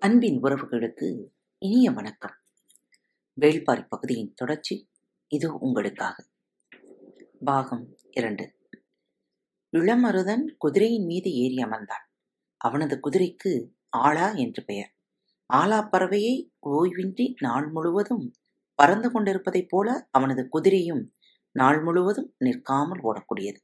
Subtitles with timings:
[0.00, 1.24] அன்பின் உறவுகளுக்கு
[1.58, 2.34] இனிய வணக்கம்.
[3.40, 4.90] வேள்பாரி பகுதியின் தொடர்ச்சி
[5.28, 6.26] இது உங்களுக்காக.
[7.44, 8.56] பாகம் இரண்டு.
[9.76, 12.06] இளமருதன் குதிரையின் மீது ஏறி அமர்ந்தான்.
[12.56, 14.94] அவனது குதிரைக்கு ஆலா என்று பெயர்.
[15.54, 18.32] ஆலா பறவையை ஓய்வின்றி நாள் முழுவதும்
[18.74, 21.10] பறந்து கொண்டிருப்பதைப் போல அவனது குதிரையும்
[21.52, 23.58] நாள் முழுவதும் நிற்காமல் ஓடக்கூடியது.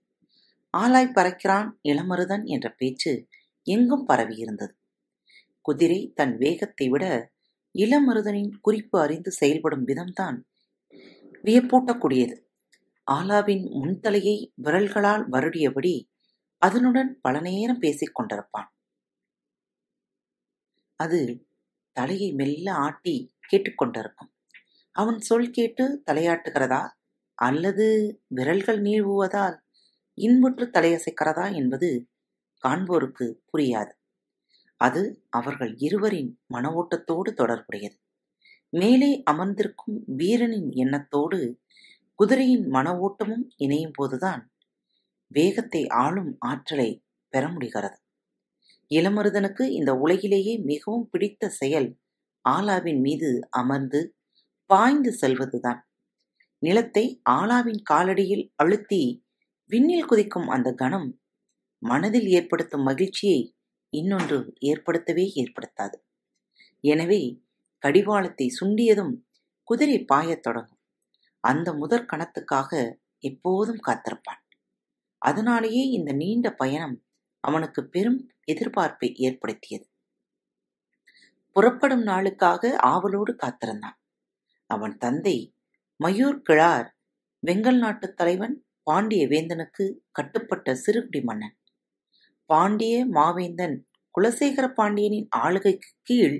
[0.79, 3.27] ஆலாய் பறக்கிறான் இளமருதன் என்ற பேச்சு
[3.62, 4.73] எங்கும் பரவியிருந்தது.
[5.66, 7.04] குதிரை தன் வேகத்தை விட
[7.74, 10.38] இளமருதனின் குறிப்பு அறிந்து செயல்படும் விதம்தான்
[11.44, 12.36] வியப்பூட்டக்கூடியது.
[13.07, 15.94] ஆலாவின் முன்தலையை விரல்களால் வருடியபடி
[16.62, 18.68] அதனுடன் பல நேரம் பேசிக் கொண்டிருப்பான்.
[21.00, 21.21] அது
[21.96, 23.16] தலையை மெல்ல ஆட்டி
[23.50, 24.30] கேட்டுக்கொண்டிருக்கும்
[24.96, 26.82] அவன் சொல் கேட்டு தலையாட்டுகிறதா
[27.38, 27.86] அல்லது
[28.36, 29.57] விரல்கள் நீழ்வுவதால்
[30.18, 31.88] இன்புற்று தலையசைக்கிறதா என்பது
[32.62, 33.92] காண்போருக்கு புரியாது.
[34.80, 37.97] அது அவர்கள் இருவரின் மன ஓட்டத்தோடு தொடர்புடையது.
[38.72, 41.38] மேலே அமர்ந்திருக்கும் வீரனின் எண்ணத்தோடு
[42.19, 44.42] குதிரையின் மன ஓட்டமும் இணையும் போதுதான்
[45.30, 46.91] வேகத்தை ஆளும் ஆற்றலை
[47.32, 47.98] பெற முடிகிறது.
[48.91, 51.88] இளமருதனுக்கு இந்த உலகிலேயே மிகவும் பிடித்த செயல்
[52.44, 54.00] ஆலாவின் மீது அமர்ந்து
[54.70, 55.80] பாய்ந்து செல்வதுதான்.
[56.62, 59.02] நிலத்தை ஆலாவின் காலடியில் அழுத்தி
[59.72, 61.08] விண்ணில் குதிக்கும் அந்த கணம்
[61.82, 63.41] மனதில் ஏற்படுத்தும் மகிழ்ச்சியை
[63.92, 65.96] இன்னொன்று ஏற்படுத்தவே ஏற்படுத்தாது.
[66.80, 67.42] எனவே
[67.78, 69.14] கடிவாளத்தை சுண்டியதும்
[69.62, 70.80] குதிரை பாயத் தொடங்கும்.
[71.40, 74.42] அந்த முதற் கணத்துக்காக எப்போதும் காத்திருப்பான்
[75.18, 76.96] அதனாலேயே இந்த நீண்ட பயணம்
[77.40, 79.86] அவனுக்கு பெரும் எதிர்பார்ப்பை ஏற்படுத்தியது.
[81.52, 83.98] புறப்படும் நாளுக்காக ஆவலோடு காத்திருந்தான்.
[84.70, 85.54] அவன் தந்தை
[86.04, 86.88] மயூர் கிழார்
[87.46, 91.55] வெங்கல் நாட்டுத் தலைவன் பாண்டிய வேந்தனுக்கு கட்டுப்பட்ட சிறுகுடி மன்னன்.
[92.50, 93.77] பாண்டிய மாவேந்தன்
[94.14, 96.36] குலசேகர பாண்டியனின் ஆளுகைக்கு கீழ்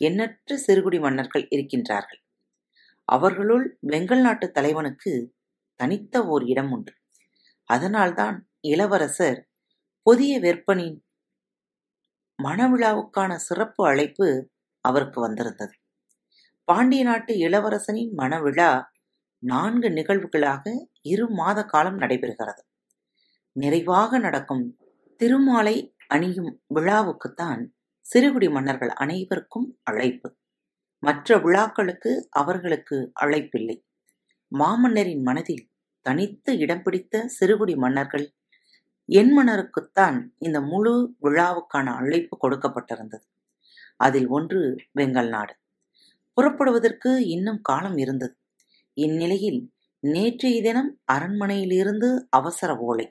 [0.00, 2.20] எண்ணற்ற சிறுகுடி மன்னர்கள் இருக்கின்றார்கள்.
[3.08, 5.12] அவர்களுள் வெங்கல் நாட்டு தலைவனுக்கு
[5.80, 6.92] தனித்த ஓர் இடம் உண்டு.
[7.70, 9.40] அதனால்தான் இளவரசர்
[10.06, 10.96] புதிய வெப்பனின்
[12.38, 14.28] மணவிழாவுக்கான சிறப்பு அழைப்பு
[14.84, 15.74] அவருக்கு வந்திருந்தது.
[16.68, 18.70] பாண்டிய நாட்டு இளவரசனின் மணவிழா
[19.42, 20.64] நான்கு நிகழ்வுகளாக
[21.02, 22.62] இரு மாத காலம் நடைபெறுகிறது.
[23.56, 24.64] நிறைவாக நடக்கும்
[25.20, 27.60] திருமாலை அணியும் விழாவுக்குத்தான்
[28.06, 30.28] சிறுகுடி மன்னர்கள் அனைவருக்கும் அழைப்பு.
[31.02, 33.76] மற்ற விழாக்களுக்கு அவர்களுக்கு அழைப்பில்லை.
[34.52, 35.64] மாமன்னரின் மனதில்
[36.06, 38.26] தனித்து இடம் பிடித்த சிறுகுடி மன்னர்கள்
[39.08, 43.26] என் மன்னருக்குத்தான் இந்த முழு விழாவுக்கான அழைப்பு கொடுக்கப்பட்டிருந்தது.
[43.96, 44.60] அதில் ஒன்று
[44.98, 45.54] வெங்கல் நாடு
[46.36, 48.34] புறப்படுவதற்கு இன்னும் காலம் இருந்தது.
[48.96, 49.60] இந்நிலையில்
[50.02, 53.06] நேற்றைய தினம் அரண்மனையிலிருந்து அவசர ஓலை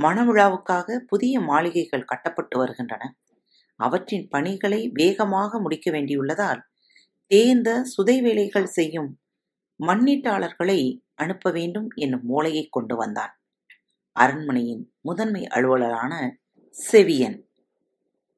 [0.00, 3.16] மணவிழாவுக்காக புதிய மாளிகைகள் கட்டப்பட்டு வருகின்றன.
[3.76, 6.60] அவற்றின் பணிகளை வேகமாக முடிக்க வேண்டியுள்ளதால்
[7.26, 9.20] தேர்ந்த சுதை வேலைகள் செய்யும்
[9.80, 13.40] மண்ணீட்டாளர்களை அனுப்ப வேண்டும் என்னும் மூளையை கொண்டு வந்தான்.
[14.12, 16.30] அரண்மனையின் முதன்மை அலுவலரான
[16.92, 17.38] செவியன்.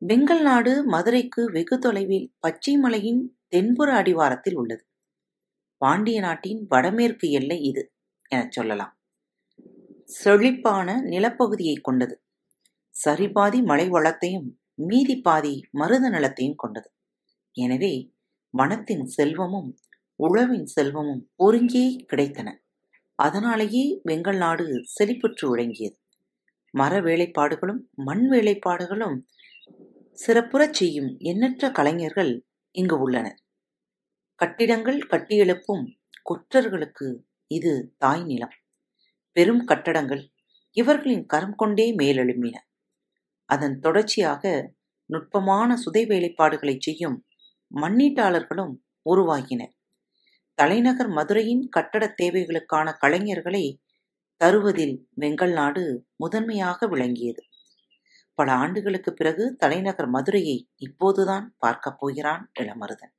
[0.06, 4.84] வெங்கல் நாடு மதுரைக்கு வெகு தொலைவில் பச்சை மலையின் தென்புற அடிவாரத்தில் உள்ளது.
[5.76, 7.92] பாண்டிய நாட்டின் வடமேற்கு எல்லை இது
[8.28, 8.98] எனச் சொல்லலாம்.
[10.20, 12.14] செழிப்பான நிலப்பகுதியை கொண்டது.
[12.94, 14.48] சரிபாதி மலை வளத்தையும்
[14.88, 16.88] மீதி பாதி மருத நிலத்தையும் கொண்டது.
[17.56, 17.94] எனவே
[18.54, 19.70] வனத்தின் செல்வமும்
[20.20, 22.48] உழவின் செல்வமும் ஒருங்கே கிடைத்தன.
[23.18, 25.96] அதனாலேயே வெங்கல் நாடு செழிப்புற்று விளங்கியது.
[26.74, 29.16] மர வேலைப்பாடுகளும் மண் வேலைப்பாடுகளும்
[30.18, 32.32] சிறப்புறச் செய்யும் எண்ணற்ற கலைஞர்கள்
[32.74, 33.38] இங்கு உள்ளனர்.
[34.40, 35.84] கட்டிடங்கள் கட்டியெழுப்பும்
[36.22, 37.08] குற்றர்களுக்கு
[37.50, 38.54] இது தாய் நிலம்.
[39.36, 40.22] பெரும் கட்டடங்கள்
[40.76, 42.56] இவர்களின் கரம் கொண்டே மேலெழும்பின.
[43.48, 44.72] அதன் தொடர்ச்சியாக
[45.10, 47.16] நுட்பமான சுதை வேலைப்பாடுகளை செய்யும்
[47.70, 48.74] மண்ணீட்டாளர்களும்
[49.10, 49.74] உருவாகினர்
[50.58, 53.64] தலைநகர் மதுரையின் கட்டட தேவைகளுக்கான கலைஞர்களை
[54.40, 55.84] தருவதில் வெங்கல் நாடு
[56.16, 57.42] முதன்மையாக விளங்கியது.
[58.38, 63.12] பல ஆண்டுகளுக்கு பிறகு தலைநகர் மதுரையை இப்போதுதான் பார்க்கப் போகிறான் இளமருதன்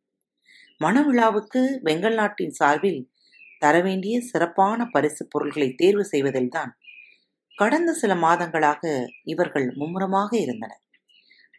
[0.82, 3.02] மணவிழாவுக்கு வெங்கல் நாட்டின் சார்பில்
[3.60, 6.72] தர வேண்டிய சிறப்பான பரிசு பொருள்களை தேர்வு செய்வதில்தான்
[7.58, 10.84] கடந்த சில மாதங்களாக இவர்கள் மும்முரமாக இருந்தனர்.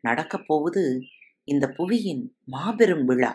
[0.01, 1.01] நடக்கப் போவது
[1.45, 3.33] இந்த புவியின் மாபெரும் விழா.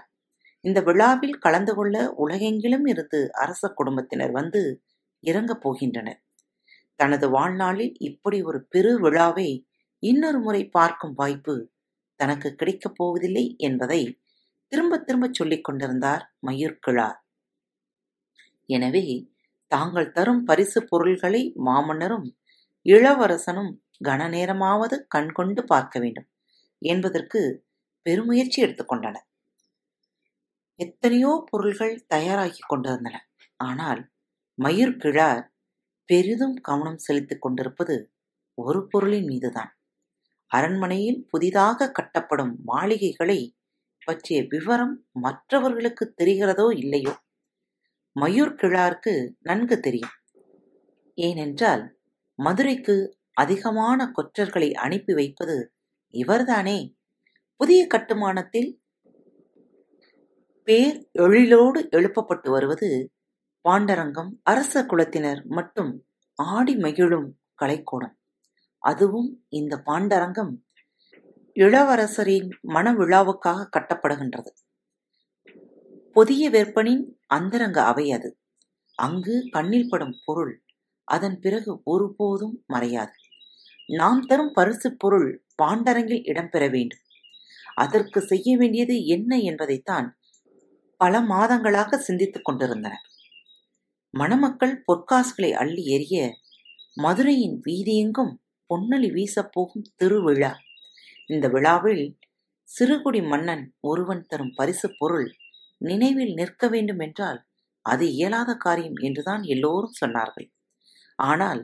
[0.62, 4.84] இந்த விழாவில் கலந்து கொள்ள உலகெங்கிலும் இருந்து அரச குடும்பத்தினர் வந்து
[5.20, 6.20] இறங்கப் போகின்றனர்.
[6.96, 9.68] தனது வாழ்நாளில் இப்படி ஒரு பெரு விழாவை
[10.00, 11.72] இன்னொரு முறை பார்க்கும் வாய்ப்பு
[12.16, 14.02] தனக்கு கிடைக்கப் போவதில்லை என்பதை
[14.68, 17.18] திரும்ப திரும்ப சொல்லிக் கொண்டிருந்தார் மயூர் கிழார்
[18.70, 19.04] எனவே
[19.72, 22.28] தாங்கள் தரும் பரிசு பொருள்களை மாமன்னரும்
[22.86, 23.72] இளவரசனும்
[24.08, 26.30] கன நேரமாவது கண்கொண்டு பார்க்க வேண்டும்
[26.82, 27.42] என்பதற்கு
[28.06, 29.18] பெருமுயற்சி எடுத்துக்கொண்டன
[30.80, 33.16] எத்தனையோ பொருள்கள் தயாராகி கொண்டிருந்தன.
[33.60, 34.02] ஆனால்
[34.58, 35.42] மயூர் கிழார்
[36.10, 37.96] பெரிதும் கவனம் செலுத்திக் கொண்டிருப்பது
[38.58, 39.72] ஒரு பொருளின் மீதுதான்.
[40.52, 43.40] அரண்மனையில் புதிதாக கட்டப்படும் மாளிகைகளை
[44.08, 47.14] பற்றிய விவரம் மற்றவர்களுக்கு தெரிகிறதோ இல்லையோ?
[48.20, 50.16] மயூர் கிழாருக்கு நன்கு தெரியும்.
[51.16, 51.98] ஏனென்றால்
[52.36, 55.74] மதுரைக்கு அதிகமான கொற்றர்களை அனுப்பி வைப்பது
[56.10, 56.96] இவர்தானே.
[57.56, 58.80] புதிய கட்டுமானத்தில்
[60.64, 63.12] பேர் எழிலோடு எழுப்பப்பட்டு வருவது
[63.70, 66.06] பாண்டரங்கம் அரச குலத்தினர் மட்டும்
[66.36, 68.16] ஆடி மகிழும் கலைக்கூடம்.
[68.78, 70.54] அதுவும் இந்த பாண்டரங்கம்
[71.56, 74.52] இளவரசரின் மணவிழாவுக்காக கட்டப்படுகின்றது.
[76.16, 78.38] புதிய வெப்பனின் அந்தரங்க அவை அது.
[78.96, 80.54] அங்கு கண்ணில் படும் பொருள்
[81.04, 83.16] அதன் பிறகு ஒருபோதும் மறையாது.
[83.88, 87.04] நாம் தரும் பரிசு பொருள் பாண்டரங்கில் இடம்பெற வேண்டும்.
[87.76, 90.08] அதற்கு செய்ய வேண்டியது என்ன என்பதைத்தான்
[90.98, 93.06] பல மாதங்களாக சிந்தித்துக் கொண்டிருந்தனர்
[94.14, 96.32] மணமக்கள் பொற்காசுகளை அள்ளி எறிய
[97.02, 98.34] மதுரையின் வீதியெங்கும்
[98.70, 100.52] பொன்னலி வீசப்போகும் திருவிழா.
[101.28, 102.06] இந்த விழாவில்
[102.70, 105.30] சிறுகுடி மன்னன் ஒருவன் தரும் பரிசு பொருள்
[105.82, 107.40] நினைவில் நிற்க வேண்டும் என்றால்
[107.86, 110.48] அது இயலாத காரியம் என்றுதான் எல்லோரும் சொன்னார்கள்.
[111.20, 111.62] ஆனால்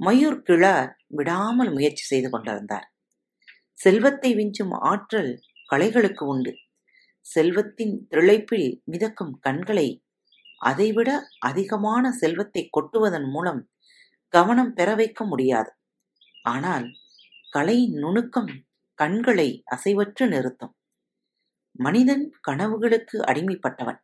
[0.00, 2.86] மயூர் கிழார் விடாமல் முயற்சி செய்து கொண்டிருந்தார்.
[3.78, 5.32] செல்வத்தை விஞ்சும் ஆற்றல்
[5.70, 6.52] கலைகளுக்கு உண்டு.
[7.26, 9.88] செல்வத்தின் திளைப்பில் மிதக்கும் கண்களை
[10.60, 11.10] அதைவிட
[11.40, 13.60] அதிகமான செல்வத்தை கொட்டுவதன் மூலம்
[14.34, 15.70] கவனம் பெற வைக்க முடியாது.
[16.44, 16.86] ஆனால்
[17.52, 18.50] கலையின் நுணுக்கம்
[18.98, 20.74] கண்களை அசைவற்று நிறுத்தும்.
[21.78, 24.00] மனிதன் கனவுகளுக்கு அடிமைப்பட்டவன்.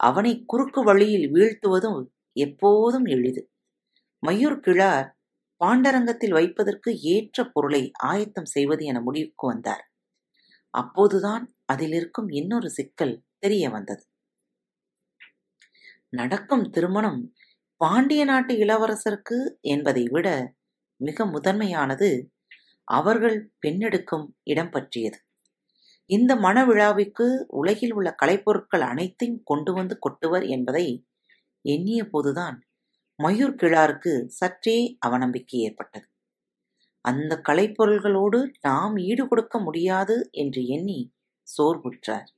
[0.00, 2.00] அவனை குறுக்கு வழியில் வீழ்த்துவதும்
[2.36, 3.42] எப்போதும் எளிது.
[4.26, 5.08] மயூர் கிழார்
[5.60, 9.84] பாண்டரங்கத்தில் வைப்பதற்கு ஏற்ற பொருளை ஆயத்தம் செய்வது என முடிவுக்கு வந்தார்.
[10.74, 14.02] அப்போதுதான் அதில் இருக்கும் இன்னொரு சிக்கல் தெரிய வந்தது.
[16.10, 17.20] நடக்கும் திருமணம்
[17.80, 20.28] பாண்டிய நாட்டு இளவரசருக்கு என்பதை விட
[21.00, 22.10] மிக முதன்மையானது
[22.88, 25.18] அவர்கள் பெண்ணெடுக்கும் இடம் பற்றியது.
[26.10, 30.86] இந்த மன விழாவிற்கு உலகில் உள்ள கலைப்பொருட்கள் அனைத்தையும் கொண்டு வந்து கொட்டுவர் என்பதை
[31.64, 32.56] எண்ணிய போதுதான்
[33.18, 36.06] மயூர் கிழாருக்கு சற்றே அவநம்பிக்கை ஏற்பட்டது.
[37.04, 41.00] அந்த கலைப்பொருள்களோடு நாம் ஈடு கொடுக்க முடியாது என்று எண்ணி
[41.48, 42.28] சோர்வுற்றார்.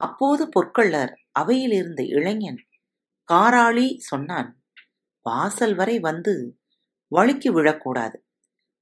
[0.00, 2.60] அப்போது பொற்கொள்ளர் அவையில் இருந்த இளைஞன்
[3.28, 4.50] காராளி சொன்னான்
[5.26, 6.34] வாசல் வரை வந்து
[7.12, 8.16] வழுக்கி விழக்கூடாது.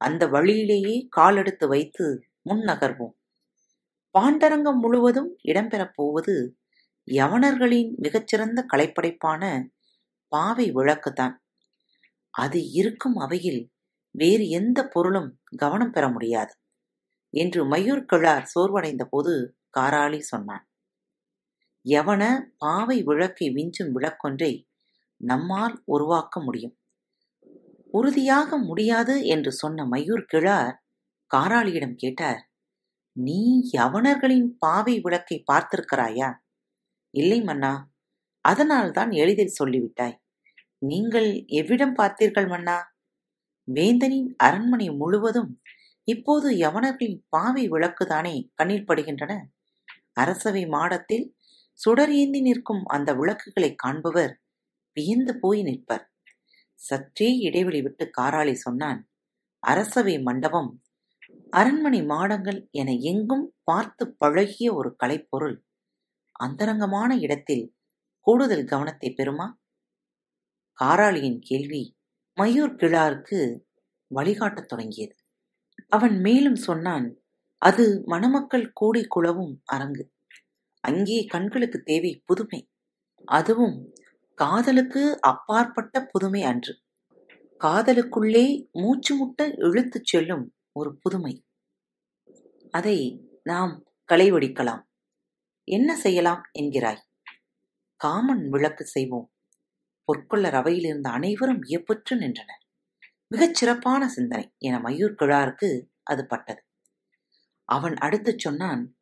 [0.00, 2.07] அந்த வழியிலேயே காலெடுத்து வைத்து
[2.43, 3.15] முன் நகர்வோம்.
[4.14, 6.34] பாண்டரங்கம் முழுவதும் இடம்பெறப் போவது
[7.08, 9.43] யவனர்களின் மிகச்சிறந்த கலைப்படைப்பான
[10.28, 11.34] பாவை விளக்குதான்.
[12.31, 13.72] அது இருக்கும் அவையில்
[14.11, 16.55] வேறு எந்த பொருளும் கவனம் பெற முடியாது
[17.31, 20.64] என்று மயூர் கிழார் சோர்வடைந்த போது காராளி சொன்னான்.
[21.84, 22.22] யவன
[22.56, 24.52] பாவை விளக்கை விஞ்சும் விளக்கொன்றை
[25.20, 26.76] நம்மால் உருவாக்க முடியும்.
[27.90, 30.75] உறுதியாக முடியாது என்று சொன்ன மயூர் கிழார்
[31.31, 32.40] காராளியிடம் கேட்டார்.
[33.16, 33.40] நீ
[33.72, 36.31] யவனர்களின் பாவை விளக்கை பார்த்திருக்கிறாயா?
[37.14, 37.72] இல்லை மன்னா
[38.44, 40.16] அதனால்தான் எளிதில் சொல்லிவிட்டாய்.
[40.82, 41.28] நீங்கள்
[41.61, 42.76] எவ்விடம் பார்த்தீர்கள் மன்னா?
[43.69, 45.52] வேந்தனின் அரண்மனை முழுவதும்
[46.08, 49.32] இப்போது யவனர்களின் பாவை விளக்குதானே கண்ணில் படுகின்றன?
[50.12, 51.26] அரசவை மாடத்தில்
[51.80, 54.35] சுடர் ஏந்தி நிற்கும் அந்த விளக்குகளை காண்பவர்
[54.97, 56.04] வியந்து போய் நிற்பர்.
[56.80, 59.00] சற்றே இடைவெளி விட்டு காராளி சொன்னான்
[59.62, 60.71] அரசவை மண்டபம்
[61.54, 65.56] அரண்மனை மாடங்கள் என எங்கும் பார்த்து பழகிய ஒரு கலைப்பொருள்.
[66.32, 67.76] அந்தரங்கமான இடத்தில்
[68.20, 69.52] கூடுதல் கவனத்தை பெறுமா?
[70.80, 71.96] காராளியின் கேள்வி
[72.40, 73.61] மயூர் கிழாருக்கு
[74.14, 75.16] வழிகாட்டத் தொடங்கியது.
[75.88, 77.16] அவன் மேலும் சொன்னான்
[77.56, 80.12] அது மணமக்கள் கூடி குளவும் அரங்கு.
[80.80, 82.70] அங்கே கண்களுக்கு தேவை புதுமை.
[83.25, 83.92] அதுவும்
[84.34, 86.80] காதலுக்கு அப்பாற்பட்ட புதுமை அன்று.
[87.61, 91.47] காதலுக்குள்ளே மூச்சு முட்ட இழுத்துச் செல்லும் ஒரு புதுமை.
[92.71, 94.83] அதை நாம் களைவடிக்கலாம்.
[95.64, 97.02] என்ன செய்யலாம் என்கிறாய்?
[97.97, 99.33] காமன் விளக்கு செய்வோம்.
[100.07, 102.64] பொற்கொள்ளர் அவையில் இருந்த அனைவரும் வியப்புற்று நின்றனர்
[103.28, 106.62] மிகச் சிறப்பான சிந்தனை என மயூர் கிழாருக்கு அது பட்டது.
[107.64, 108.97] அவன் அடுத்து சொன்னான்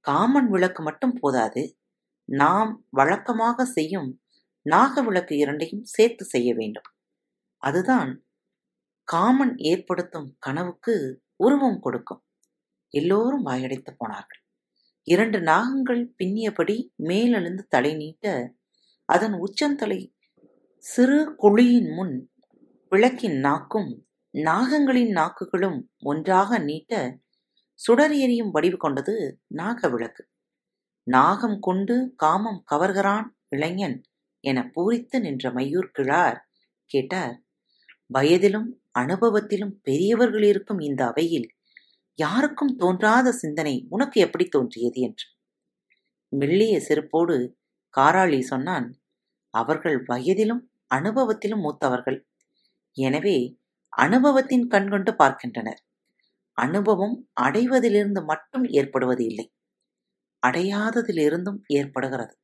[0.00, 1.78] காமன் விளக்கு மட்டும் போதாது.
[2.24, 4.22] நாம் வழக்கமாக செய்யும்
[4.62, 6.88] நாக விளக்கு இரண்டையும் சேர்த்து செய்ய வேண்டும்.
[7.56, 8.23] அதுதான்
[9.04, 10.94] காமன் ஏற்படுத்தும் கனவுக்கு
[11.36, 12.22] உருவம் கொடுக்கும்.
[12.94, 14.40] எல்லோரும் வாயடைத்து போனார்கள்.
[15.08, 18.54] இரண்டு நாகங்கள் பின்னியபடி மேலெழுந்து தலை நீட்ட
[19.08, 20.00] அதன் உச்சந்தலை
[20.84, 22.14] சிறு குழியின் முன்
[22.92, 23.90] விளக்கின் நாக்கும்
[24.34, 26.92] நாகங்களின் நாக்குகளும் ஒன்றாக நீட்ட
[27.80, 29.14] சுடர் எரியும் வடிவு கொண்டது
[29.46, 30.22] நாக விளக்கு.
[31.06, 33.96] நாகம் கொண்டு காமம் கவர்கிறான் இளைஞன்
[34.44, 36.38] என பூரித்து நின்ற மயூர் கிழார்
[36.90, 37.36] கேட்டார்
[38.06, 38.68] வயதிலும்
[38.98, 41.48] அனுபவத்திலும் பெரியவர்கள் இருக்கும் இந்த அவையில்
[42.14, 45.26] யாருக்கும் தோன்றாத சிந்தனை உனக்கு எப்படி தோன்றியது என்று.
[46.32, 47.56] மெல்லிய செருப்போடு
[47.96, 48.98] காராளி சொன்னான்
[49.50, 50.62] அவர்கள் வயதிலும்
[50.94, 52.18] அனுபவத்திலும் மூத்தவர்கள்.
[52.96, 53.58] எனவே
[53.92, 55.80] அனுபவத்தின் கண்கொண்டு பார்க்கின்றனர்.
[56.52, 59.46] அனுபவம் அடைவதிலிருந்து மட்டும் ஏற்படுவது இல்லை.
[60.42, 62.34] அடையாததிலிருந்தும் ஏற்படுகிறது.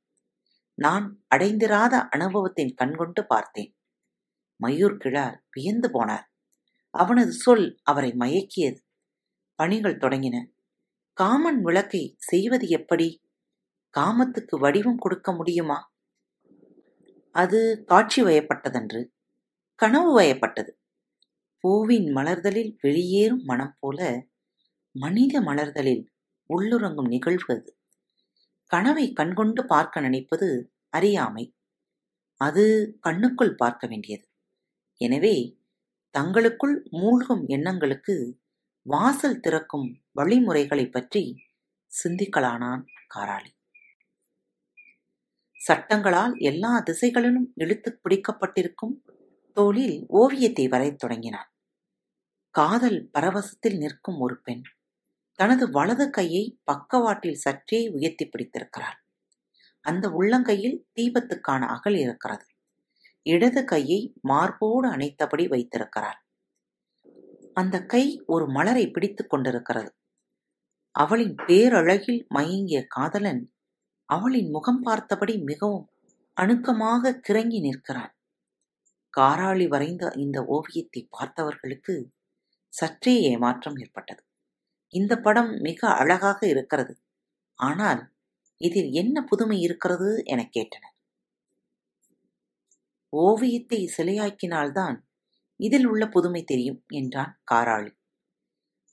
[0.79, 3.73] நான் அடைந்திராத அனுபவத்தின் கண்கொண்டு பார்த்தேன்.
[4.61, 6.30] மயூர் கிழார் வியந்து போனார்.
[6.91, 8.79] அவனது சொல் அவரை மயக்கியது.
[9.55, 10.45] பணிகள் தொடங்கின.
[11.13, 13.23] காமன் விளக்கை செய்வது எப்படி?
[13.99, 15.93] காமத்துக்கு வடிவம் கொடுக்க முடியுமா?
[17.35, 19.07] அது காட்சி வயப்பட்டதன்று.
[19.75, 20.79] கனவு வயப்பட்டது.
[21.61, 24.27] பூவின் மலர்தலில் வெளியேறும் மனம் போல
[24.91, 26.05] மனித மலர்தலில்
[26.55, 27.79] உள்ளுறங்கும் நிகழ்வு அது.
[28.67, 31.55] கனவை கண்கொண்டு பார்க்க நினைப்பது அறியாமை.
[32.37, 34.29] அது கண்ணுக்குள் பார்க்க வேண்டியது.
[35.01, 35.60] எனவே
[36.11, 38.41] தங்களுக்குள் மூழ்கும் எண்ணங்களுக்கு
[38.83, 41.37] வாசல் திறக்கும் வழிமுறைகளை பற்றி
[42.05, 43.51] சிந்திக்கலானான் காராளி.
[45.61, 48.95] சட்டங்களால் எல்லா திசைகளிலும் இழுத்து பிடிக்கப்பட்டிருக்கும்
[49.53, 51.51] தோளில் ஓவியத்தை வரையத் தொடங்கினான்.
[52.51, 54.63] காதல் பரவசத்தில் நிற்கும் ஒரு பெண்
[55.33, 58.99] தனது வலது கையை பக்கவாட்டில் சற்றே உயர்த்தி பிடித்திருக்கிறாள்.
[59.81, 62.50] அந்த உள்ளங்கையில் தீபத்துக்கான அகல் இருக்கிறது.
[63.27, 66.21] இடது கையை மார்போடு அணைத்தபடி வைத்திருக்கிறாள்.
[67.55, 69.91] அந்த கை ஒரு மலரை பிடித்துக் கொண்டிருக்கிறது.
[70.95, 73.43] அவளின் பேரழகில் மயங்கிய காதலன்
[74.09, 75.87] அவளின் முகம் பார்த்தபடி மிகவும்
[76.37, 78.15] அணுக்கமாக கிறங்கி நிற்கிறான்
[79.15, 81.95] காராளி வரைந்த இந்த ஓவியத்தை பார்த்தவர்களுக்கு
[82.73, 84.23] சற்றே ஏமாற்றம் ஏற்பட்டது.
[84.95, 86.95] இந்த படம் மிக அழகாக இருக்கிறது.
[87.59, 88.03] ஆனால்
[88.61, 90.97] இதில் என்ன புதுமை இருக்கிறது என கேட்டனர்.
[93.13, 94.97] ஓவியத்தை சிலையாக்கினால்தான்
[95.57, 97.93] இதில் உள்ள புதுமை தெரியும் என்றான் காராளி.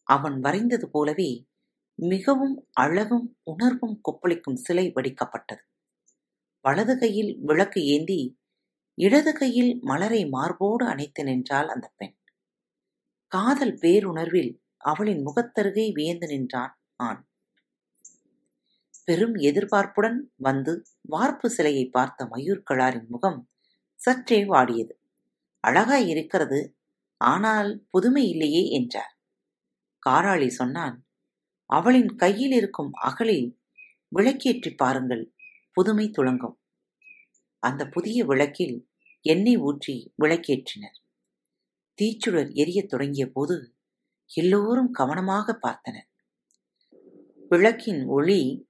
[0.04, 1.48] அவன் வரைந்தது போலவே
[1.96, 5.64] மிகவும் அழகும் உணர்வும் கொப்பளிக்கும் சிலை வடிக்கப்பட்டது.
[6.66, 8.38] வலது கையில் விளக்கு ஏந்தி
[8.98, 12.16] இடது கையில் மலரை மார்போடு அணைத்து நின்றாள் அந்த பெண்.
[13.32, 17.22] காதல் பேருணர்வில் அவளின் முகத்தருகே வியந்து நின்றான் ஆண்.
[19.06, 23.40] பெரும் எதிர்பார்ப்புடன் வந்து வார்ப்பு சிலையை பார்த்த மயூர்களாரின் முகம்
[24.00, 24.94] சற்றே வாடியது.
[25.64, 26.60] அழகாய் இருக்கிறது
[27.22, 29.14] ஆனால் புதுமை இல்லையே என்றார்.
[30.06, 30.98] காராளி சொன்னான்
[31.70, 33.48] அவளின் கையில் இருக்கும் அகலில்
[34.16, 35.34] விளக்கேற்றி பாருங்கள்
[35.74, 36.58] புதுமை துளங்கும்.
[37.64, 38.88] அந்த புதிய விளக்கில்
[39.26, 40.98] எண்ணெய் ஊற்றி விளக்கேற்றினர்.
[42.00, 43.56] தீச்சுடர் எரியத் தொடங்கிய போது
[44.32, 46.08] எல்லோரும் கவனமாக பார்த்தனர்.
[47.52, 48.68] விளக்கின் ஒளி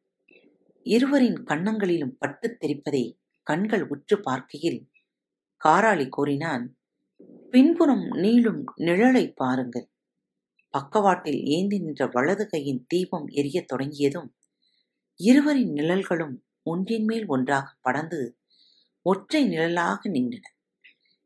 [0.86, 3.04] இருவரின் கன்னங்களிலும் பட்டுத் தெரிப்பதை
[3.48, 4.80] கண்கள் உற்று பார்க்கையில்
[5.66, 6.78] காராளி கூறினான்
[7.50, 9.90] பின்புறம் நீளும் நிழலை பாருங்கள்.
[10.70, 14.36] பக்கவாட்டில் ஏந்தி நின்ற வலது கையின் தீபம் எரியத் தொடங்கியதும்
[15.16, 18.40] இருவரின் நிழல்களும் ஒன்றின் மேல் ஒன்றாக படர்ந்து
[19.02, 20.46] ஒற்றை நிழலாக நின்றன.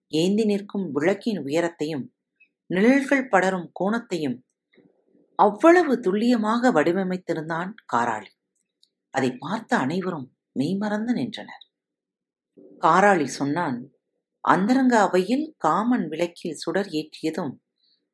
[0.08, 2.06] ஏந்தி நிற்கும் விளக்கின் உயரத்தையும்
[2.66, 4.38] நிழல்கள் படரும் கோணத்தையும்
[5.36, 8.32] அவ்வளவு துல்லியமாக வடிவமைத்திருந்தான் காராளி.
[9.10, 11.66] அதை பார்த்த அனைவரும் மெய்மறந்து நின்றனர்.
[12.82, 13.78] காராளி சொன்னான்
[14.46, 17.52] அந்தரங்க அவையில் காமன் விளக்கில் சுடர் ஏற்றியதும்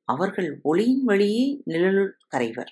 [0.08, 2.72] அவர்கள் ஒளியின் வழியே நிழலுள் கரைவர்.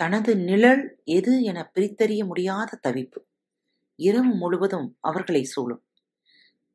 [0.00, 3.20] தனது நிழல் எது என பிரித்தறிய முடியாத தவிப்பு.
[3.98, 5.82] இரவு முழுவதும் அவர்களை சூழும்.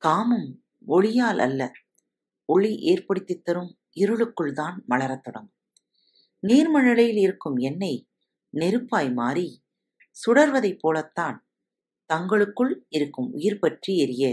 [0.03, 0.49] காமம்
[0.87, 1.61] ஒளியால் அல்ல
[2.49, 5.55] ஒளி ஏற்படுத்தித் தரும் இருளுக்குள் தான் மலரத் தொடங்கும்.
[6.43, 8.01] நீர்மழலையில் இருக்கும் எண்ணெய்
[8.53, 9.47] நெருப்பாய் மாறி
[10.17, 11.37] சுடர்வதைப் போலத்தான்
[12.09, 14.25] தங்களுக்குள் இருக்கும் உயிர் பற்றி எரிய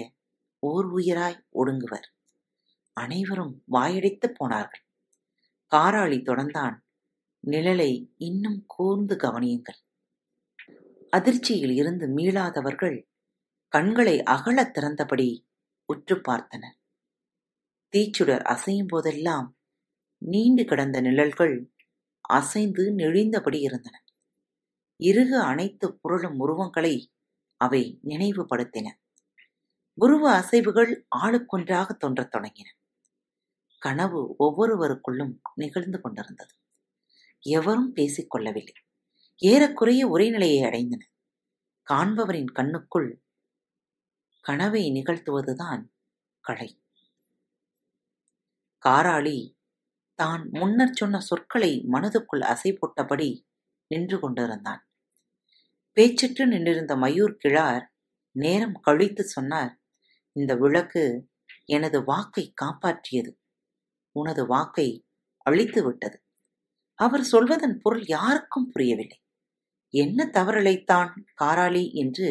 [0.61, 2.09] ஓர் உயிராய் ஒடுங்குவர்.
[2.93, 4.83] அனைவரும் வாயடைத்துப் போனார்கள்.
[5.75, 6.79] காராளி தொடர்ந்தான்
[7.47, 9.81] நிழலை இன்னும் கூர்ந்து கவனியுங்கள்.
[11.11, 13.09] அதிர்ச்சியில் இருந்து மீளாதவர்கள்
[13.69, 15.49] கண்களை அகலத் திறந்தபடி
[15.87, 16.79] உற்று பார்த்தனர்.
[17.97, 19.59] தீச்சுடர் அசையும் போதெல்லாம்
[20.19, 21.75] நீண்டு கிடந்த நிழல்கள்
[22.21, 24.05] அசைந்து நெழிந்தபடி இருந்தன.
[24.99, 27.12] இருக அனைத்து புரளும் உருவங்களை
[27.57, 28.88] அவை நினைவுபடுத்தின.
[30.00, 32.69] உருவ அசைவுகள் ஆளுக்கொன்றாக தோன்றத் தொடங்கின.
[33.78, 36.54] கனவு ஒவ்வொருவருக்குள்ளும் நிகழ்ந்து கொண்டிருந்தது.
[37.40, 38.73] எவரும் பேசிக் கொள்ளவில்லை.
[39.37, 41.02] ஏறக்குறைய ஒரே நிலையை அடைந்தன.
[41.90, 43.23] காண்பவரின் கண்ணுக்குள்
[44.40, 45.83] கனவை நிகழ்த்துவதுதான்
[46.40, 46.83] கலை.
[48.87, 49.57] காராளி
[50.14, 53.47] தான் முன்னர் சொன்ன சொற்களை மனதுக்குள் அசை போட்டபடி
[53.87, 54.88] நின்று கொண்டிருந்தான்.
[55.97, 57.95] பேச்சற்று நின்றிருந்த மயூர் கிழார்
[58.30, 59.80] நேரம் கழித்து சொன்னார்
[60.41, 61.05] இந்த விளக்கு
[61.69, 63.31] எனது வாக்கை காப்பாற்றியது.
[64.17, 64.89] உனது வாக்கை
[65.47, 66.17] அழித்து விட்டது.
[66.99, 69.19] அவர் சொல்வதன் பொருள் யாருக்கும் புரியவில்லை.
[69.95, 72.29] என்ன தவறிழைத்தான் காராளி என்று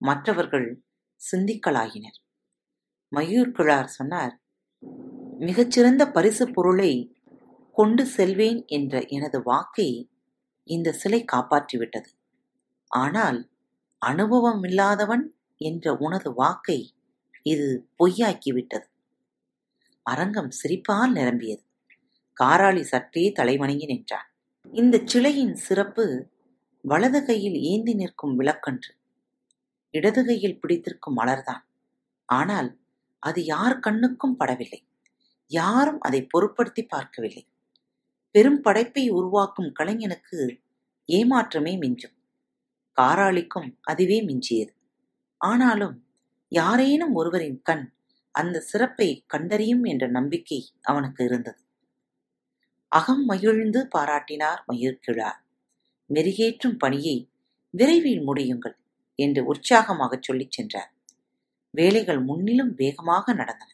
[0.00, 0.68] மற்றவர்கள்
[1.20, 2.18] சிந்திக்கலாகினர்.
[3.12, 4.34] மயூர் கிழார் சொன்னார்
[5.38, 6.92] மிகச்சிறந்த பரிசு பொருளை
[7.76, 9.88] கொண்டு செல்வேன் என்ற எனது வாக்கை
[10.68, 12.10] இந்த சிலை காப்பாற்றிவிட்டது.
[12.90, 13.38] ஆனால்
[14.02, 15.24] அனுபவம் இல்லாதவன்
[15.60, 16.78] என்ற உனது வாக்கை
[17.42, 18.84] இது பொய்யாக்கிவிட்டது.
[20.02, 21.62] அரங்கம் சிரிப்பால் நிரம்பியது.
[22.42, 24.28] காராளி சற்றே தலைவணங்கி நின்றான்.
[24.72, 26.28] இந்த சிலையின் சிறப்பு
[26.82, 28.92] வலது கையில் ஏந்தி நிற்கும் விளக்கன்று
[29.90, 31.64] இடது கையில் பிடித்திருக்கும் மலர்தான்.
[32.24, 32.80] ஆனால்
[33.18, 34.80] அது யார் கண்ணுக்கும் படவில்லை.
[35.46, 37.46] யாரும் அதை பொருட்படுத்தி பார்க்கவில்லை.
[38.30, 40.58] பெரும் படைப்பை உருவாக்கும் கலைஞனுக்கு
[41.12, 42.16] ஏமாற்றமே மிஞ்சும்.
[43.00, 44.72] காராளிக்கும் அதுவே மிஞ்சியது.
[45.38, 46.06] ஆனாலும்
[46.52, 47.92] யாரேனும் ஒருவரின் கண்
[48.30, 51.62] அந்த சிறப்பை கண்டறியும் என்ற நம்பிக்கை அவனுக்கு இருந்தது.
[52.88, 55.40] அகம் மகிழ்ந்து பாராட்டினார் மயிர்கிழார்
[56.14, 57.30] மெருகேற்றும் பணியை
[57.70, 58.76] விரைவில் முடியுங்கள்
[59.14, 60.94] என்று உற்சாகமாகச் சொல்லிச் சென்றார்.
[61.70, 63.70] வேலைகள் முன்னிலும் வேகமாக நடந்தன.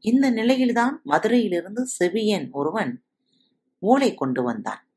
[0.00, 3.04] இந்த நிலையில்தான் மதுரையிலிருந்து செவியன் ஒருவன்
[3.78, 4.88] ஓலை கொண்டு வந்தான்.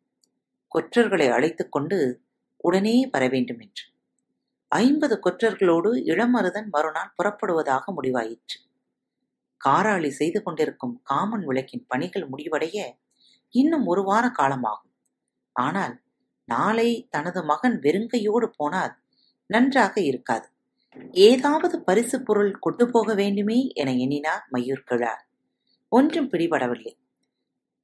[0.67, 2.21] கொற்றர்களை அழைத்துக் கொண்டு
[2.57, 3.94] உடனே வர வேண்டும் என்று
[4.71, 8.57] ஐம்பது கொற்றர்களோடு இளமருதன் மறுநாள் புறப்படுவதாக முடிவாயிற்று.
[9.61, 12.77] காராளி செய்து கொண்டிருக்கும் காமன் விளக்கின் பணிகள் முடிவடைய
[13.53, 14.93] இன்னும் ஒரு வார காலமாகும்.
[15.55, 15.95] ஆனால்
[16.43, 18.93] நாளை தனது மகன் வெறுங்கையோடு போனால்
[19.49, 20.47] நன்றாக இருக்காது.
[21.11, 25.23] ஏதாவது பரிசு பொருள் கொண்டு போக வேண்டுமே என எண்ணினார் மயூர்கிழார்
[25.91, 26.93] ஒன்றும் பிடிபடவில்லை.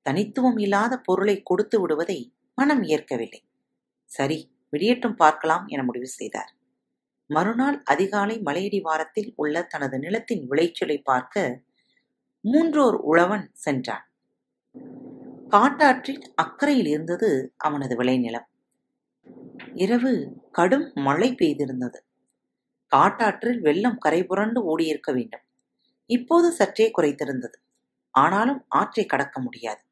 [0.05, 2.19] தனித்துவம் இல்லாத பொருளை கொடுத்து விடுவதை
[2.57, 3.41] மனம் ஏற்கவில்லை.
[4.11, 4.39] சரி
[4.71, 6.51] விடியட்டும் பார்க்கலாம் என முடிவு செய்தார்.
[7.31, 11.61] மறுநாள் அதிகாலை மலையடி வாரத்தில் உள்ள தனது நிலத்தின் விளைச்சலை பார்க்க
[12.43, 14.05] மூன்றோர் உழவன் சென்றான்.
[15.49, 18.47] காட்டாற்றின் அக்கறையில் இருந்தது அவனது விளைநிலம்.
[19.73, 20.13] இரவு
[20.51, 21.99] கடும் மழை பெய்திருந்தது.
[22.87, 25.45] காட்டாற்றில் வெள்ளம் கரை புரண்டு ஓடியிருக்க வேண்டும்.
[26.09, 27.57] இப்போது சற்றே குறைத்திருந்தது.
[28.15, 29.83] ஆனாலும் ஆற்றை கடக்க முடியாது.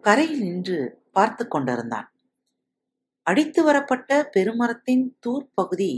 [0.00, 0.78] கரையில் நின்று
[1.12, 2.08] பார்த்து கொண்டிருந்தான்.
[3.26, 5.92] அடித்து வரப்பட்ட பெருமரத்தின் தூர்ப்பகுதி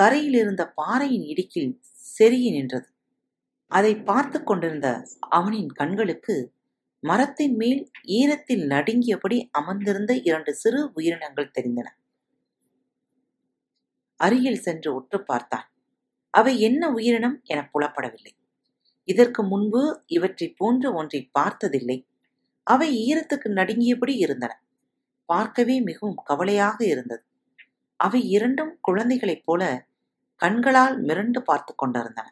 [0.00, 1.80] கரையில் இருந்த பாறையின் இடுக்கில்
[2.18, 2.88] செருகி நின்றது.
[3.66, 6.54] அதை பார்த்து கொண்டிருந்த அவனின் கண்களுக்கு
[7.00, 11.86] மரத்தின் மேல் ஈரத்தில் நடுங்கியபடி அமர்ந்திருந்த இரண்டு சிறு உயிரினங்கள் தெரிந்தன.
[14.16, 15.72] அருகில் சென்று உற்று பார்த்தான்.
[16.30, 18.32] அவை என்ன உயிரினம் என புலப்படவில்லை.
[19.04, 22.08] இதற்கு முன்பு இவற்றை போன்ற ஒன்றை பார்த்ததில்லை.
[22.62, 24.62] அவை ஈரத்துக்கு நடுங்கியபடி இருந்தன.
[25.24, 27.24] பார்க்கவே மிகவும் கவலையாக இருந்தது.
[27.96, 29.89] அவை இரண்டும் குழந்தைகளைப் போல
[30.40, 32.28] கண்களால் மிரண்டு பார்த்து கொண்டிருந்தன.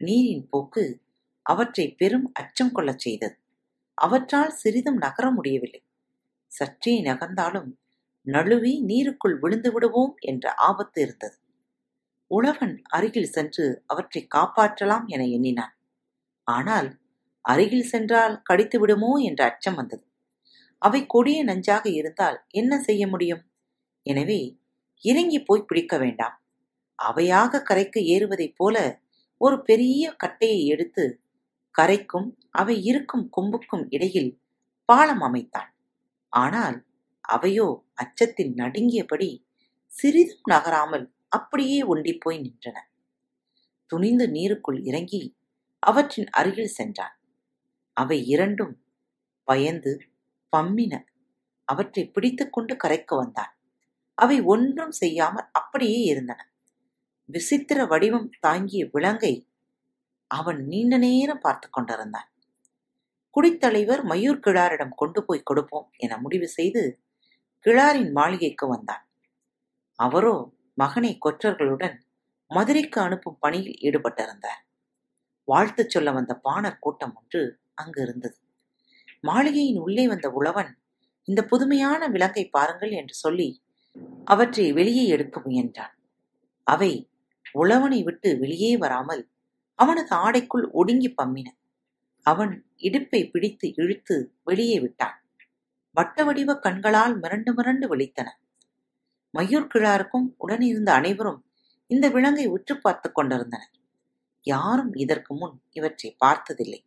[0.00, 0.84] நீரின் போக்கு
[1.46, 3.36] அவற்றை பெரும் அச்சம் கொள்ளச் செய்தது.
[3.98, 5.80] அவற்றால் சிறிதும் நகர முடியவில்லை.
[6.52, 7.70] சற்றே நகர்ந்தாலும்
[8.26, 11.36] நழுவி நீருக்குள் விழுந்து விடுவோம் என்ற ஆபத்து இருந்தது.
[12.30, 15.74] உழவன் அருகில் சென்று அவற்றை காப்பாற்றலாம் என எண்ணினான்.
[16.46, 16.88] ஆனால்
[17.44, 20.04] அருகில் சென்றால் கடித்து விடுமோ என்ற அச்சம் வந்தது.
[20.82, 23.44] அவை கொடிய நஞ்சாக இருந்தால் என்ன செய்ய முடியும்?
[24.06, 24.40] எனவே
[25.04, 26.36] இறங்கி போய் பிடிக்க வேண்டாம்.
[26.98, 28.76] அவையாக கரைக்கு ஏறுவதைப் போல
[29.40, 31.04] ஒரு பெரிய கட்டையை எடுத்து
[31.74, 34.40] கரைக்கும் அவை இருக்கும் கொம்புக்கும் இடையில்
[34.84, 35.70] பாலம் அமைத்தான்.
[36.28, 36.86] ஆனால்
[37.24, 39.30] அவையோ அச்சத்தில் நடுங்கியபடி
[39.92, 42.76] சிறிதும் நகராமல் அப்படியே ஒண்டிப்போய் நின்றன.
[43.86, 45.36] துணிந்து நீருக்குள் இறங்கி
[45.82, 47.16] அவற்றின் அருகில் சென்றான்.
[47.92, 48.74] அவை இரண்டும்
[49.44, 49.92] பயந்து
[50.52, 50.94] பம்மின.
[51.64, 53.52] அவற்றை பிடித்துக்கொண்டு கரைக்கு வந்தான்.
[54.14, 56.40] அவை ஒன்றும் செய்யாமல் அப்படியே இருந்தன.
[57.28, 59.34] விசித்திர வடிவம் தாங்கிய விலங்கை
[60.30, 62.28] அவன் நீண்ட நேரம் பார்த்து கொண்டிருந்தான்.
[63.36, 66.82] குடித்தலைவர் மயூர் கிழாரிடம் கொண்டு போய் கொடுப்போம் என முடிவு செய்து
[67.66, 69.04] கிழாரின் மாளிகைக்கு வந்தான்.
[69.98, 70.36] அவரோ
[70.74, 71.96] மகனை கொற்றர்களுடன்
[72.50, 74.62] மதுரைக்கு அனுப்பும் பணியில் ஈடுபட்டிருந்தார்.
[75.48, 77.42] வாழ்த்து சொல்ல வந்த பாணர் கூட்டம் ஒன்று
[77.74, 78.38] அங்கு இருந்தது.
[79.20, 80.72] மாளிகையின் உள்ளே வந்த உழவன்
[81.28, 83.48] இந்த புதுமையான விலங்கை பாருங்கள் என்று சொல்லி
[84.24, 85.94] அவற்றை வெளியே எடுக்க முயன்றான்.
[86.66, 86.90] அவை
[87.56, 89.22] உழவனை விட்டு வெளியே வராமல்
[89.78, 91.48] அவனது ஆடைக்குள் ஒடுங்கி பம்மின
[92.26, 95.16] அவன் இடுப்பை பிடித்து இழுத்து வெளியே விட்டான்.
[95.96, 98.28] வட்ட வடிவ கண்களால் மிரண்டு மிரண்டு விழித்தன.
[99.34, 101.40] மயூர் கிழாருக்கும் உடனிருந்த அனைவரும்
[101.90, 103.72] இந்த விலங்கை உற்று பார்த்து கொண்டிருந்தனர்.
[104.46, 106.80] யாரும் இதற்கு முன் இவற்றை பார்த்ததில்லை.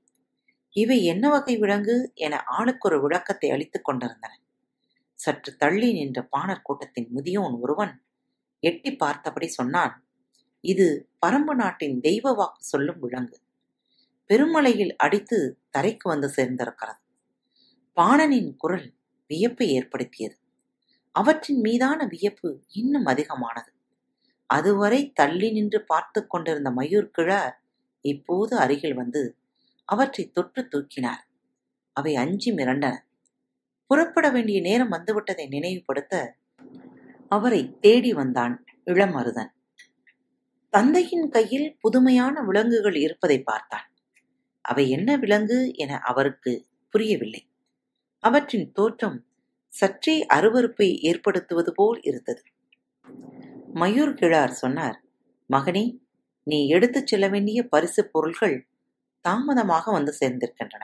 [0.76, 4.34] இவை என்ன வகை விலங்கு என ஆளுக்கொரு விளக்கத்தை அளித்துக் கொண்டிருந்தன.
[5.20, 7.94] சற்று தள்ளி நின்ற பாணர் கூட்டத்தின் முதியோன் ஒருவன்
[8.64, 9.96] எட்டி பார்த்தபடி சொன்னான்
[10.62, 13.40] இது பரம்பு நாட்டின் தெய்வ வாக்கு சொல்லும் விலங்கு.
[14.28, 17.02] பெருமலையில் அடித்து தரைக்கு வந்து சேர்ந்திருக்கிறது.
[17.96, 18.94] பாணனின் குரல்
[19.28, 20.38] வியப்பை ஏற்படுத்தியது.
[21.12, 23.72] அவற்றின் மீதான வியப்பு இன்னும் அதிகமானது.
[24.46, 27.64] அதுவரை தள்ளி நின்று பார்த்து கொண்டிருந்த மயூர் கிழார்
[28.02, 29.38] இப்போது அருகில் வந்து
[29.86, 31.24] அவற்றை தொற்று தூக்கினார்.
[31.94, 32.98] அவை அஞ்சி மிரண்டன.
[33.88, 36.36] புறப்பட வேண்டிய நேரம் வந்துவிட்டதை நினைவுபடுத்த
[37.30, 39.52] அவரை தேடி வந்தான் இளமருதன்.
[40.74, 43.88] தந்தையின் கையில் புதுமையான விலங்குகள் இருப்பதை பார்த்தான்
[44.62, 47.50] அவை என்ன விலங்கு என அவருக்கு புரியவில்லை.
[48.20, 49.26] அவற்றின் தோற்றம்
[49.68, 52.42] சற்றே அருவருப்பை ஏற்படுத்துவது போல் இருந்தது.
[53.74, 55.04] மயூர் கிழார் சொன்னார்
[55.54, 56.00] மகனே
[56.44, 58.68] நீ எடுத்துச் செல்ல வேண்டிய பரிசு பொருள்கள்
[59.22, 60.84] தாமதமாக வந்து சேர்ந்திருக்கின்றன.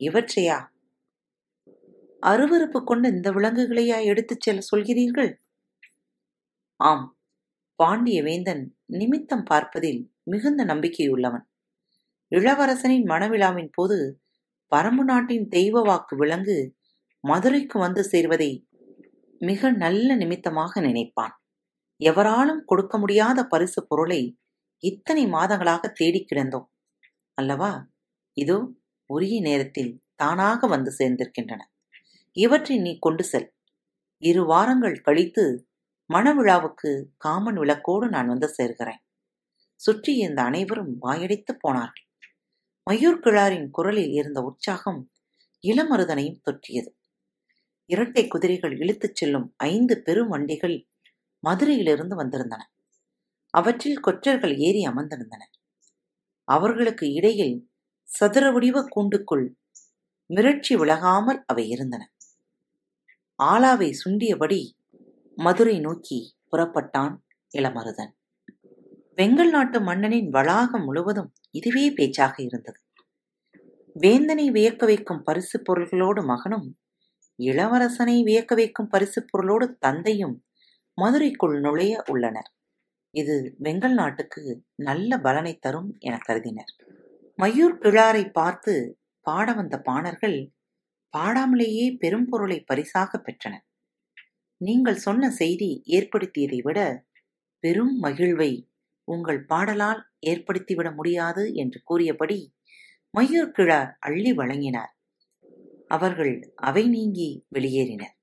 [0.00, 0.58] இவற்றையா?
[2.22, 5.32] அருவருப்பு கொண்ட இந்த விலங்குகளையா எடுத்துச் செல்ல சொல்கிறீர்கள்?
[6.80, 7.16] ஆம்
[7.82, 11.44] பாண்டிய வேந்தன் நிமித்தம் பார்ப்பதில் மிகுந்த நம்பிக்கையுள்ளவன்.
[12.32, 13.98] இளவரசனின் மணவிழாவின் போது
[14.72, 16.56] பரம்பு நாட்டின் தெய்வ வாக்கு விலங்கு
[17.24, 18.50] மதுரைக்கு வந்து சேர்வதை
[19.40, 21.34] மிக நல்ல நிமித்தமாக நினைப்பான்.
[22.00, 24.20] எவராலும் கொடுக்க முடியாத பரிசு பொருளை
[24.82, 26.68] இத்தனை மாதங்களாக தேடிக் கிடந்தோம்.
[27.38, 27.72] அல்லவா?
[28.36, 28.58] இதோ
[29.10, 31.62] உரிய நேரத்தில் தானாக வந்து சேர்ந்திருக்கின்றன.
[32.36, 33.48] இவற்றை நீ கொண்டு செல்.
[34.22, 35.44] இரு வாரங்கள் கழித்து
[36.12, 39.02] மணவிழாவுக்கு காமன் விளக்கோடு நான் வந்து சேர்கிறேன்.
[39.74, 42.06] சுற்றி இருந்த அனைவரும் வாயடைத்து போனார்கள்.
[42.90, 45.10] மயூர் கிழாரின் குரலில் இருந்த உற்சாகம்
[45.62, 46.90] இளமருதனையும் தொற்றியது.
[47.86, 50.86] இரட்டை குதிரைகள் இழுத்துச் செல்லும் ஐந்து பெரும் வண்டிகள்
[51.38, 52.62] மதுரையிலிருந்து வந்திருந்தன.
[53.50, 55.42] அவற்றில் கொற்றர்கள் ஏறி அமர்ந்திருந்தன.
[56.44, 57.70] அவர்களுக்கு இடையில்
[58.02, 59.46] சதுர வடிவ கூண்டுக்குள்
[60.34, 62.02] மிரட்சி விலகாமல் அவை இருந்தன.
[63.42, 64.60] ஆலாவை சுண்டியபடி
[65.40, 67.14] மதுரை நோக்கி புறப்பட்டான்
[67.58, 68.10] இளமருதன்.
[69.16, 72.80] வெங்கல் நாட்டு மன்னனின் வளாகம் முழுவதும் இதுவே பேச்சாக இருந்தது.
[73.94, 76.78] வேந்தனை வியக்க வைக்கும் பரிசு பொருள்களோடு மகனும்
[77.38, 80.44] இளவரசனை வியக்க வைக்கும் பரிசு பொருளோடு தந்தையும்
[81.02, 82.50] மதுரைக்குள் நுழைய உள்ளனர்.
[83.10, 86.70] இது வெங்கல் நாட்டுக்கு நல்ல பலனை தரும் என கருதினர்.
[87.42, 90.38] மயூர் கிழாரை பார்த்து பாட வந்த பாணர்கள்
[91.16, 93.64] பாடாமலேயே பெரும் பொருளை பரிசாக பெற்றனர்.
[94.60, 97.06] நீங்கள் சொன்ன செய்தி ஏற்படுத்தியதை விட
[97.58, 98.52] பெரும் மகிழ்வை
[99.08, 102.38] உங்கள் பாடலால் ஏற்படுத்திவிட முடியாது என்று கூறியபடி
[103.18, 104.92] மயூர் கிழார் அள்ளி வழங்கினார்.
[105.86, 108.14] அவர்கள் அவை நீங்கி வெளியேறினர்.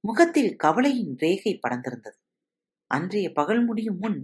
[0.00, 2.18] முகத்தில் கவலையின் ரேகை படர்ந்திருந்தது.
[2.86, 4.20] அன்றைய பகல் முடியும் முன்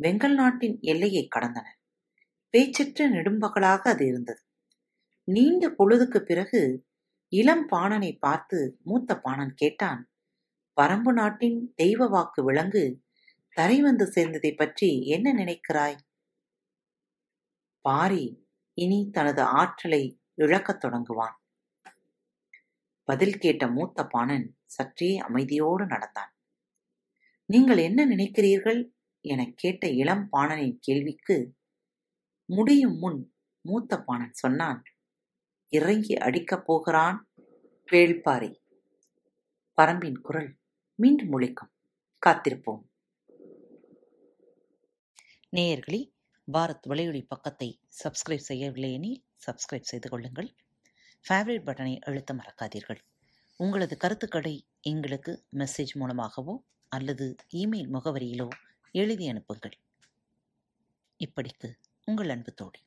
[0.00, 1.78] வெங்கல் நாட்டின் எல்லையை கடந்தனர்.
[2.54, 4.42] பேச்சற்ற நெடும்பகலாக அது இருந்தது.
[5.28, 6.86] நீண்ட பொழுதுக்கு பிறகு
[7.28, 10.02] இளம் பாணனை பார்த்து மூத்த பாணன் கேட்டான்
[10.80, 13.02] பரம்பு நாட்டின் தெய்வ வாக்கு விலங்கு
[13.48, 15.98] தரை வந்து சேர்ந்ததை பற்றி என்ன நினைக்கிறாய்?
[17.80, 21.34] பாரி இனி தனது ஆற்றலை இழக்கத் தொடங்குவான்.
[23.02, 26.34] பதில் கேட்ட மூத்த பாணன் சற்றே அமைதியோடு நடந்தான்.
[27.46, 28.90] நீங்கள் என்ன நினைக்கிறீர்கள்?
[29.20, 31.56] எனக் கேட்ட இளம் பாணனின் கேள்விக்கு
[32.44, 34.82] முடியும் முன் மூத்த பாணன் சொன்னான்.
[35.68, 37.30] இறங்கி அடிக்கப் போகிறான்.
[37.92, 38.56] வேள்பாரி.
[39.76, 40.55] பரம்பின் குரல்
[40.98, 41.72] மீண்டும் முழிக்கும்
[42.26, 42.82] காத்திருப்போம்.
[45.52, 46.12] நேயர்களே
[46.52, 50.54] பாரத் வலையொலி பக்கத்தை சப்ஸ்கிரைப் செய்யவில்லை எனில் சப்ஸ்கிரைப் செய்து கொள்ளுங்கள்.
[51.28, 53.00] ஃபேவரட் பட்டனை அழுத்த மறக்காதீர்கள்.
[53.56, 58.48] உங்களது கருத்துக்களை எங்களுக்கு மெசேஜ் மூலமாகவோ அல்லது இமெயில் முகவரியிலோ
[58.92, 59.76] எழுதி அனுப்புங்கள்.
[61.20, 61.70] இப்படிக்கு
[62.04, 62.80] உங்கள் அன்பு தோழி.